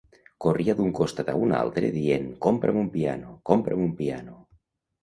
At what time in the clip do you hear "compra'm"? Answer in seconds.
2.47-2.81, 3.53-3.87